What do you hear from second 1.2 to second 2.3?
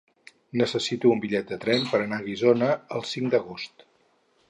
bitllet de tren per anar a